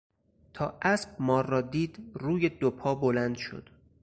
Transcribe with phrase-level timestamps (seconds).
[0.53, 3.69] تا اسب مار را دید روی دو پا بلند شد.